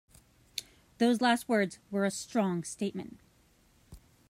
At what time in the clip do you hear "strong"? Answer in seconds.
2.09-2.63